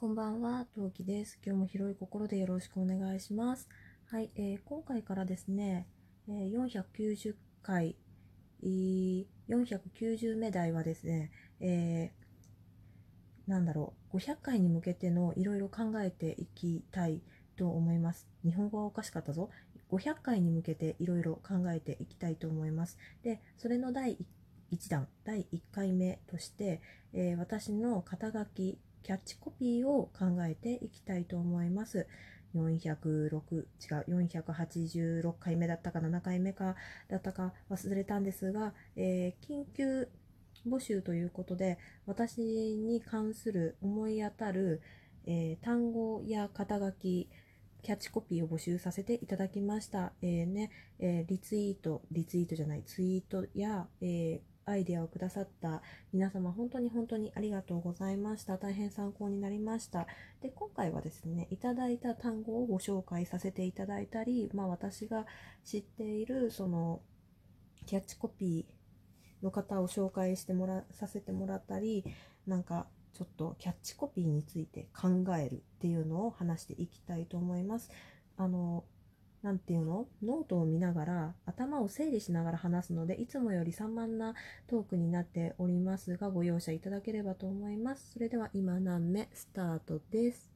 [0.00, 1.38] こんばんは、トウキです。
[1.44, 3.68] 今日も広い心でよろしくお願いします。
[4.06, 5.86] はい、えー今回からですね、
[6.26, 7.96] え490回、
[8.62, 17.20] 490目台はですね、えーなんだろう、500回に向けてのいろいろ考えていきたい
[17.58, 18.26] と思います。
[18.42, 19.50] 日本語はおかしかったぞ。
[19.90, 22.96] 500回に向けていろいろ考えていきたいと思います。
[23.22, 24.16] で、それの第
[24.72, 26.80] 1弾、第1回目として、
[27.12, 32.06] えー私の肩書き、キャッチコピーを考えていきたいと思います。
[32.54, 36.74] 406、違う、486回目だったか7回目か
[37.08, 40.08] だったか忘れたんですが、えー緊急
[40.66, 44.80] 募集ということで、私に関する思い当たる、
[45.26, 47.28] えー単語や肩書き、
[47.82, 50.12] キャッチコピーを募集させていただきました。
[50.22, 55.82] えーね、えーリツイート、リツイートじゃない、ツイートや、えーアイデアをくださった
[56.12, 58.58] 皆様、本当に本当にありがとうございました。
[58.58, 60.06] 大変参考になりました。
[60.40, 65.26] で、今回はですね、いただいた単語をご紹介させていただいたり、まあ私が
[65.64, 67.00] 知っている、その、
[67.86, 72.04] キャッチコピーの方を紹介してもら、させてもらったり、
[72.46, 77.90] なんか、ちょっとキャッチコピーについて考えるっていうのを話していきたいと思います。
[78.36, 78.84] あの、
[79.42, 80.06] 何て言うの？
[80.22, 84.34] ノートを見ながら頭を整理しながら話すのでいつもより散漫な
[84.66, 88.12] トークになっておりますがご容赦いただければと思います。
[88.12, 89.28] それでは今何目？
[89.32, 90.50] スタートです。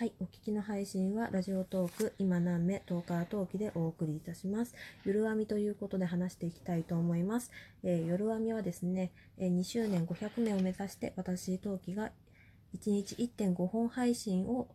[0.00, 4.74] はい、お聞きの配信はラジオトーク今何目トーカートーキでお送りいたします。
[5.04, 7.50] ゆるあみということで話していきたいと思います。
[7.82, 12.12] えー、夜あみはですね、え2周年500名を目指して私トウキが
[12.74, 14.68] 1日1.5本配信を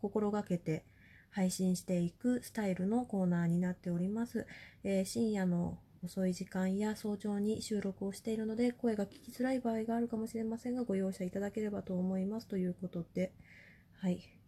[0.00, 0.84] 心がけて
[1.30, 4.48] 配信していくスタイルのコーナーになっております。
[4.82, 13.30] えー深夜の遅い時間や早朝に収録をしているので声が聞きづらい場合があるかもしれませんがご容赦いただければと思いますということで
[14.00, 14.41] はい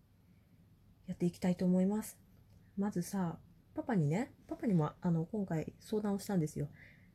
[1.07, 2.19] やっていきたいと思います。
[2.79, 3.39] まずさ
[3.75, 6.69] パパにねパパにもあの今回相談をしたんですよ。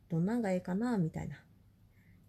[0.09, 1.37] どんなんがええかなみたいな。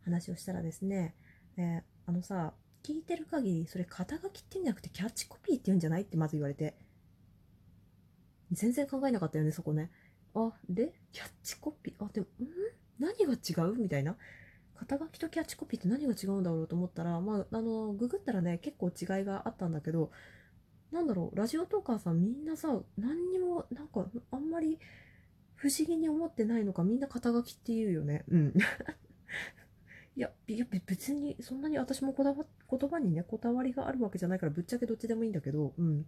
[0.04, 1.15] 話をしたらですね、
[1.56, 6.75] えーあのさ聞いてる限りそれ肩書きって言うんじゃなくてキャッチコピーって言うんじゃないってまず言われて。
[8.53, 9.91] 全然考えなかったよねそこね。
[10.34, 12.04] あでキャッチコピー？
[12.04, 12.28] あでもん？
[12.98, 13.75] 何が違う？
[13.77, 14.16] みたいな。
[14.77, 20.10] 肩書きとキャッチコピーって何が違うんだろうと思ったらまああのググったらね結構違いがあったんだけど
[20.93, 24.78] なんだろうラジオトーカーさんみんなさ何にもなんかあんまり
[25.55, 28.25] 不思議に思ってないのかみんな肩書きって言うよね。
[28.28, 28.55] うん。
[30.17, 30.31] いや
[30.87, 36.06] 別にそんなに私もこだわ言葉にねこだわりがあるわけじゃないからぶっちゃけどっちでもいいんだけどうん。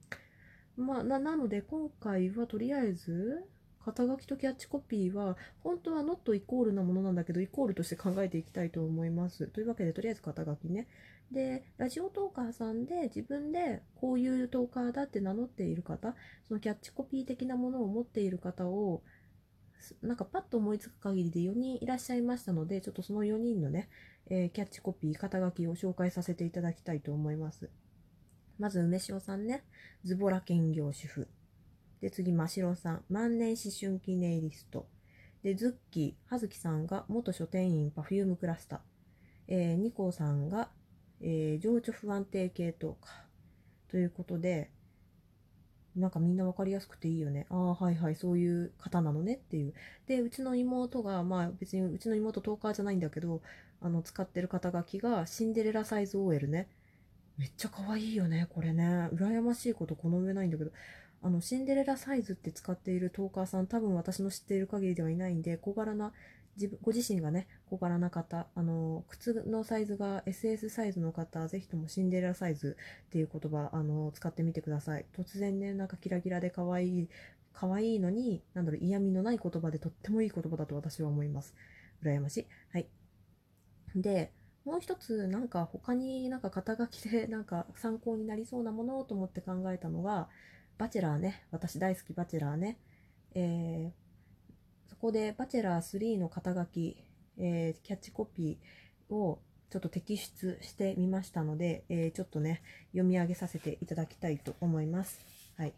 [0.76, 3.44] まあななので今回はとりあえず
[3.84, 9.48] 肩書きとキャッチコピーは本当はノットイコールなものなんだけどイコールとして考えていきたいと思います。
[9.48, 10.86] というわけでとりあえず肩書きね。
[11.32, 16.14] でラジオトーカーさんで自分でこういうトーカーだって名乗っている方
[16.46, 19.02] そのキャッチコピー的なものを持っている方を
[20.00, 23.88] なんかパッと思いつく限りで4人いらっしゃいましたのでちょっとその4人のね、
[24.30, 27.68] えーキャッチコピー肩書きを紹介させていただきたいと思います。
[28.58, 29.64] まず梅塩さんね。
[30.04, 31.28] ズボラ兼業主婦。
[32.00, 33.04] で次真城さん。
[33.10, 34.86] 万年思春期ネイリスト。
[35.42, 38.80] でズッキー葉月さんが元書店員パフュームクラスター、
[39.48, 40.68] えー、ニコさんが、
[41.22, 43.24] えー情緒不安定系統か
[43.88, 44.70] ということで
[45.96, 47.46] なんかみんな分かりやすくていいよね。
[47.50, 49.74] ああ、はいはい、そういう方なのねっていう。
[50.06, 53.42] で、うちの妹が、まあ別にうちの妹トーカーじゃないんだけど、
[53.80, 56.68] あの、使ってる肩書きがシンデレラサイズ OL ね。
[57.38, 59.08] めっちゃ可愛いよね、これね。
[59.14, 60.72] 羨ましいことこの上ないんだけど。
[61.22, 66.12] あの、シンデレラサイズって使っているトーカーさん、多分私の知っている限りではいないんで、小柄な、
[66.56, 72.76] 自分ご自身がね、小柄な方、あの、靴のサイズが SS サイズの方、ぜひともシンデレラサイズ
[73.06, 75.06] っていう言葉、あの、使ってみてください。
[75.14, 77.08] 突然ね、なんかキラキラで可愛い、
[77.52, 81.54] 可愛いのに、なんだろう、嫌味のない言葉でとってもいい言葉だと私は思います。
[82.02, 82.46] 羨ましい。
[82.70, 82.88] はい。
[83.94, 84.32] で、
[84.64, 90.28] もう一つ、なんか他になんか肩書きで なんか参考になりそうなものと思って考えたのが、
[90.78, 91.44] バチェラーね。
[91.50, 92.78] 私大好きバチェラーね。
[93.34, 93.81] えー
[95.02, 96.96] こでバチェラー3の肩書き、
[97.36, 102.62] えーキャッチコピーをちょっと摘出してみましたので、えーちょっとね、
[102.92, 105.18] 読み上げさせていただきたいと思います。
[105.58, 105.74] はい。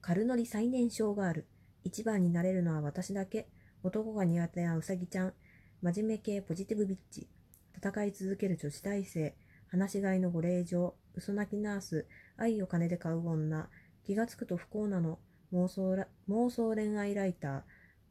[0.00, 1.46] 軽ノリ最年少ガール。
[1.84, 3.46] 一番になれるのは私だけ。
[3.84, 5.32] 男が苦手なうさぎちゃん。
[5.80, 7.28] 真面目系ポジティブビッチ。
[7.76, 9.36] 戦い続ける女子大生。
[9.68, 10.96] 話し飼いのご令嬢。
[11.14, 12.08] 嘘泣きナース。
[12.36, 13.68] 愛を金で買う女。
[14.02, 15.20] 気がつくと不幸なの。
[15.52, 17.62] 妄想ら妄想恋愛ライター。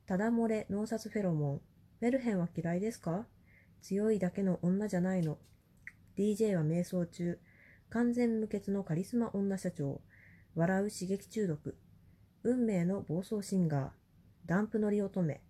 [0.07, 1.61] ただ漏れ脳殺フェロモン。
[1.99, 3.27] メルヘンは嫌いですか？
[3.81, 5.37] 強いだけの女じゃないの。
[6.17, 7.39] DJ は瞑想中。
[7.89, 10.01] 完全無欠のカリスマ女社長。
[10.55, 11.77] 笑う刺激中毒。
[12.43, 13.89] 運命の暴走シンガー。
[14.45, 15.41] ダンプ乗り乙女。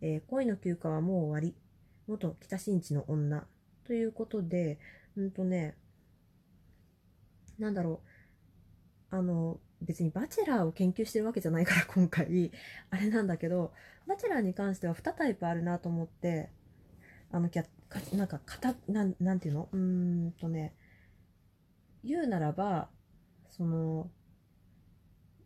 [0.00, 1.54] えー、恋の休暇はもう終わり。
[2.08, 3.46] 元北新地の女。
[3.84, 4.80] ということで、
[5.16, 5.76] うんとね、
[7.60, 8.00] なんだろ
[9.12, 9.16] う。
[9.16, 12.50] あの、別にバチェラーを研究してるわけじゃないから 今回、
[12.90, 13.72] あれなんだけど、
[14.06, 16.50] バチェラーに関しては2タイプあるなと思って、
[17.30, 19.68] あの、キャかなんか、かた、なん、ていうの？
[19.72, 20.74] うーんとね、
[22.02, 22.90] 言うならば、
[23.48, 24.10] その、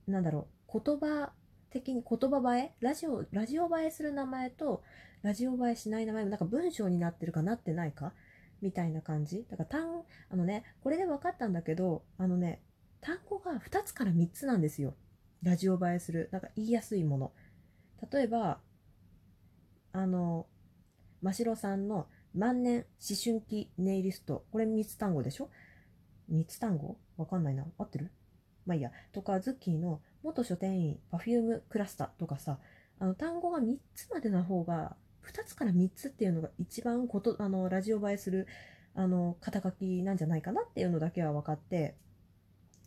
[0.06, 1.32] なんだろう、言葉
[1.70, 2.72] 的に言葉映え？
[2.80, 4.82] ラジオ、ラジオ映えする名前と、
[5.22, 8.12] ラジオ映えしない名前もなんか文章になってるかなってないか？
[8.62, 9.44] みたいな感じ？
[9.50, 12.62] だから単、あのね、これで分かったんだけど、あのね、
[13.06, 14.96] 単語が2つから3つなんですよ。
[15.40, 16.28] ラジオ映えする。
[16.32, 17.32] なんか言いやすいもの。
[18.10, 18.58] 例えば、
[19.92, 20.48] あの、
[21.22, 24.44] 真城さんの万年思春期ネイリスト。
[24.50, 25.50] これ3つ単語でしょ
[26.32, 26.98] ?3 つ単語？
[27.16, 27.64] わかんないな。
[27.78, 28.10] 合ってる？
[28.66, 28.90] まあいいや。
[29.12, 32.58] とか、ズッキーの元書店員、パフュームクラスターとかさ、
[32.98, 34.96] あの単語が3つまでの方が、
[35.32, 38.48] 2つから3つっていうのが一番こと、あの、ラジオ映えする、
[38.96, 41.94] あの、肩書きなんじゃないかなっていうのだけは分かって、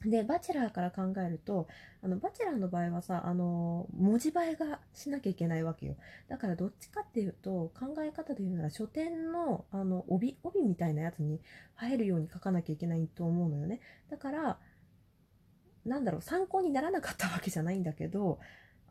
[0.05, 1.67] で、バチェラーから考えると、
[2.01, 5.97] あの、バチェラーの場合はさ、あの、文字映えがしなきゃいけないわけよ。
[6.29, 11.41] だからどっちかっていうと、考え方で言うなら書店の、あの、帯、帯みたいなやつに
[11.75, 13.81] 入るように書かなきゃいけないと思うのよね。
[14.09, 14.59] だから、
[15.85, 18.39] なんだろう、参考にならなかったわけじゃないんだけど、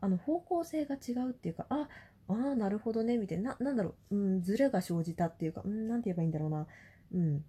[0.01, 1.87] あの、方向性が違うっていうか、あ、
[2.27, 6.67] ああ、なるほどね、みたいな、な、んだろう、うん、ズレが生じたっていうか、うん、なんて言えばいいんだろうな。
[7.13, 7.43] うん。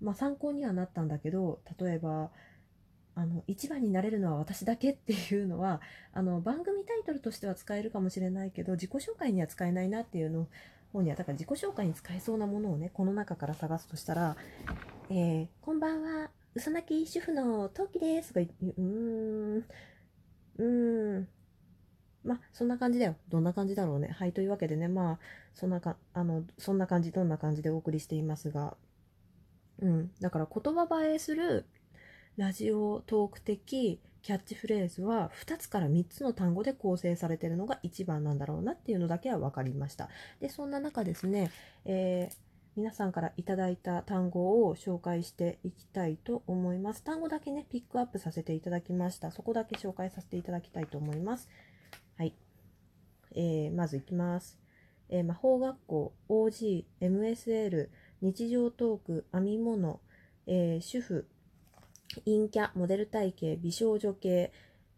[0.00, 2.30] まあ、参考にはなったんだけど、例えば、
[3.14, 5.80] あの一番になれるのは私だけっていうのは
[6.12, 10.48] あの番組タイトルとしては使えるかもしれないけど自己紹介には使えないなっていうの
[10.92, 14.36] 方にはだから自己紹介に使えそうなものをねこの中から探すとしたら
[15.10, 19.64] 「えー、こんばんは嘘泣き主婦の陶器です」とか言ううーん
[20.58, 21.28] うーん
[22.24, 23.16] まあそんな感じだよ。
[23.28, 24.08] どんな感じだろうね。
[24.08, 25.18] はいというわけでねまあ
[25.54, 28.76] そんなかあのそんな感じどんな感じでお送りしていますが
[29.80, 30.10] うん。
[30.20, 31.64] だから言葉映えする
[32.40, 40.08] ラジオトーク的キャッチフレーズは2つから3つの単語で構成されているのが一番なんだろうなっていうのだけは分かりました。
[40.40, 41.50] で、そんな中ですね、
[41.84, 42.34] えー、
[42.76, 47.04] 皆さんからいただいた単語を紹介していきたいと思います。
[47.04, 49.30] 単語だけね、ピックアップさせていただきました。
[49.30, 51.46] そこだけ紹介させていただきたいと思います。
[52.16, 52.34] はい。
[53.32, 54.58] えー、まずいきます。
[55.10, 57.90] えー、魔法学校、OG、MSL、
[58.22, 60.00] 日常トーク、編み物、
[60.46, 61.26] えー、主婦、
[62.26, 64.52] 陰キャ、モデル体型、美少女系、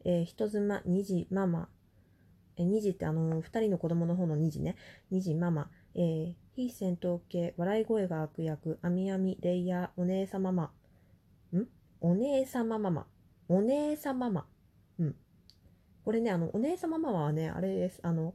[0.05, 1.69] えー、人妻、二児、ママ、
[2.57, 4.77] えー、二児ってあの、二人の子供の方の二児ね、
[5.11, 10.73] 二児、ママ、えー、非戦闘系、笑い声が悪役、あみあみ、レイヤー、お姉さまま、
[11.55, 11.67] ん？
[12.01, 13.07] お姉さまママ、
[13.49, 14.47] お姉さまママ、
[14.99, 15.17] うん。
[16.05, 18.35] これね、あの、お姉さまママはね、あれです、あの、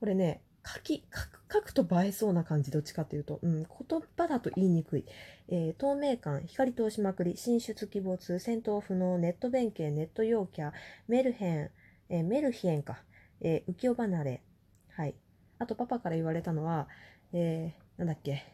[0.00, 1.04] これね、書き、
[1.52, 3.38] 書く、と映えそうな感じ、どっちかっていうと。
[3.42, 3.68] うん、言
[4.16, 5.04] 葉だと言いにくい。
[5.48, 10.72] えー、透明感、光通しまくり、進出鬼没、戦闘不能、ネット弁慶、ネット陽キャ、
[11.06, 11.70] メルヘン、
[12.08, 13.02] えー、メルヒエンか、
[13.40, 14.42] えー、浮世離れ。
[14.90, 15.14] はい。
[15.58, 16.88] あと、パパから言われたのは、
[17.32, 18.44] えー、なんだっけ、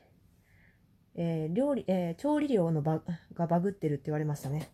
[1.15, 3.03] えー、料理、えー、調理量のバ
[3.35, 4.71] がバグってるって言われましたね。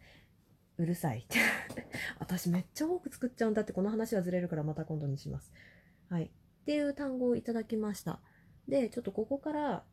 [0.78, 1.26] うるさい。
[2.18, 5.52] 私めっちゃ多く作っちゃうんだって、この話はずれるからまた今度にします。
[6.08, 6.30] はい。
[6.66, 8.18] っていう単語をいただきました。
[8.66, 9.85] で、ちょっとここから、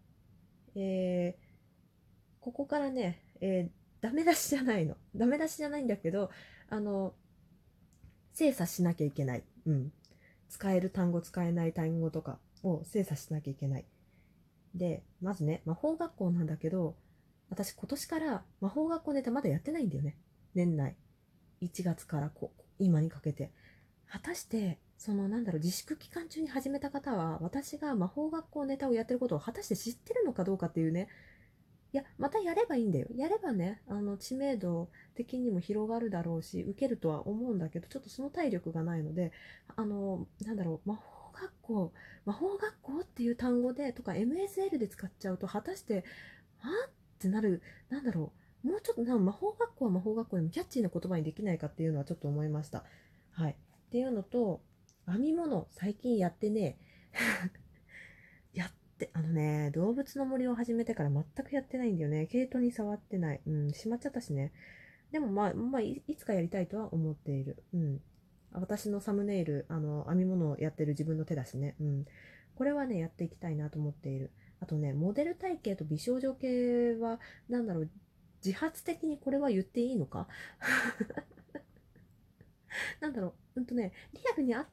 [0.74, 4.98] えー、ここからね、えー、ダメ出しじゃないの。
[5.15, 6.32] ダメ出しじゃないんだけど、
[6.72, 7.13] あの、
[8.34, 9.44] 精査しなきゃいけない。
[9.68, 9.94] うん。
[10.50, 13.86] 使える単語、使えない単語とかを精査しなきゃいけない。
[14.74, 16.96] で、まずね、魔法学校なんだけど、
[17.51, 20.18] 私今年から魔法学校ネタまだやってないんだよね。
[20.56, 20.96] 年内。
[21.62, 23.51] 1月からこ今にかけて。
[24.08, 31.10] 果たしてそのなんだろう自粛期間中に始めた方は私が魔法学校ネタをやってることを果たして知ってるのかどうかっていうね。
[31.91, 33.07] いやまたやればいいんだよ。
[33.13, 39.33] やればねあの知名度的にも広がるだろうし受けるとは思うんだけどちょっとその体力がないので
[39.75, 41.93] あのなんだろう魔法学校
[42.24, 46.05] 魔法学校っていう単語でとか MSL で使っちゃうと果たして
[46.62, 48.31] あってなるなんだろ
[48.63, 52.86] うもうちょっとな魔法学校は魔法学校でもキャッチーな言葉にできないかっていうのはちょっと思いました。
[53.33, 53.51] はい。
[53.51, 54.62] っていうのと
[55.07, 56.77] 編み物最近やってね。
[58.53, 62.27] やってあのね動物の森を始めてから全くやってないんだよね。
[62.27, 63.41] 毛糸に触ってない。
[63.45, 64.51] うんしまっちゃったしね。
[65.12, 67.63] でもまあ、まあ、いつかやりたいとは思っている。
[67.74, 68.01] うん。
[68.51, 71.75] 私のサムネイルあの編み物をやってる自分の手だしね。
[71.79, 72.05] うん。
[72.55, 74.31] これはねやっていきたいなと思っている。
[74.60, 77.19] あとねモデル体型と美少女系は
[77.50, 77.89] 何だろう
[78.43, 80.27] 自発的にこれは言っていいのか？
[83.01, 83.60] なんだろう。
[83.60, 84.67] うんとねリアルにあっ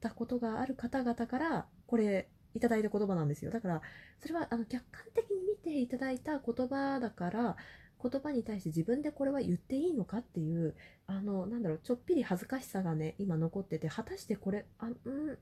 [0.00, 3.50] たことがある方々からこれいただいた言葉なんですよ。
[3.50, 3.82] だから
[4.20, 7.56] それはあの客観的に見ていただいた言葉だから
[8.02, 10.74] 言葉に対して自分でこれは言っていいのかっていう
[11.06, 15.38] あのなんだろうちょっぴり恥ずかしさがね今残ってて果たしてこれあうん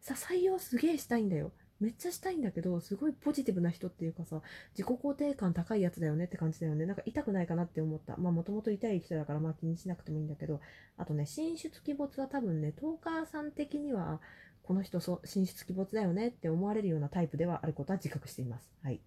[0.00, 1.52] さ採用すげえしたいんだよ。
[1.80, 4.42] めっちゃしたいんだけどすごいポジティブな人っていうかさ
[4.76, 6.84] 自己肯定感高いやつだよねって感じだよね。
[6.84, 8.16] なんか痛くないかなって思った。
[8.18, 10.60] まあもともと痛い人だからまあ気にしなくてもいいんだけど
[10.98, 14.20] あとね進出鬼没は多分ねトーカーさん的には
[14.62, 18.70] この人そ進出鬼没だよねって思われるようなタイプではあることは自覚しています。
[18.82, 19.00] はい。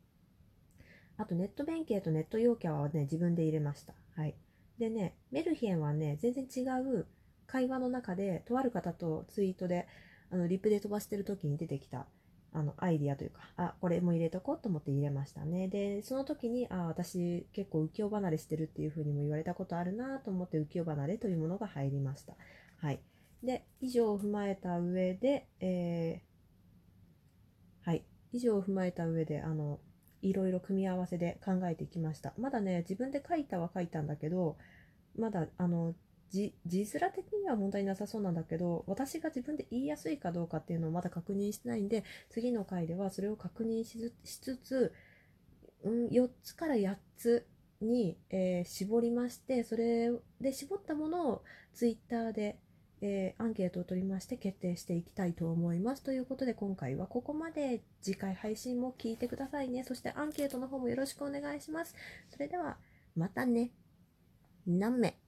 [1.17, 3.93] あとネット弁慶とネット陽キャはね自分で入れました。
[4.15, 4.35] はい。
[4.79, 7.05] でねメルヒエンはね全然違う
[7.45, 9.87] 会話の中でとある方とツイートで
[10.31, 12.07] あのリプで飛ばしてる時に出てきた。
[12.53, 15.67] あのアイディアというかあこれも入れとこうと思って入れましたね。
[15.67, 22.33] でその時にあ私結構浮世離れしてるっていう風にも言われたことあるなと思って浮世離れというものが入りました。
[22.77, 22.99] はい。
[23.43, 28.05] で以上を踏まえた上で、えー、はい。
[28.31, 29.79] 以上を踏まえた上であの
[30.21, 32.33] いろいろ組み合わせで考えてきました。
[32.37, 34.57] まだね自分で書いたは書いたんだけど
[35.17, 35.95] まだあの
[36.33, 44.93] 字面的には問題なさそうなんだけど私が自分で言いやすいかどうかっていうのをまだ確認してないんで次の回ではそれを確認しつつ、
[45.83, 47.45] うん、4つから8つ
[47.81, 50.11] に、えー、絞りましてそれ
[50.41, 51.43] で絞ったものを
[51.75, 52.57] Twitter で、
[53.01, 56.03] えー、アンケートを取りまして決定していきたいと思います。
[56.03, 57.81] ということで今回はここまで。
[58.01, 59.85] 次回配信も聞いてくださいね。
[59.85, 61.95] そしてアンケートの方もよろしくお願いします。
[62.29, 62.77] それでは
[63.15, 63.71] またね。
[64.67, 65.22] 何名？